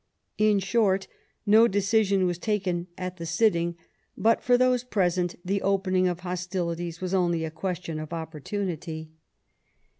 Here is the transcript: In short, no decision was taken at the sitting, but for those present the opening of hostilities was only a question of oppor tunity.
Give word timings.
In 0.39 0.57
short, 0.57 1.07
no 1.45 1.67
decision 1.67 2.25
was 2.25 2.39
taken 2.39 2.87
at 2.97 3.17
the 3.17 3.25
sitting, 3.27 3.75
but 4.17 4.41
for 4.41 4.57
those 4.57 4.83
present 4.83 5.35
the 5.45 5.61
opening 5.61 6.07
of 6.07 6.21
hostilities 6.21 7.01
was 7.01 7.13
only 7.13 7.45
a 7.45 7.51
question 7.51 7.99
of 7.99 8.09
oppor 8.09 8.41
tunity. 8.41 9.09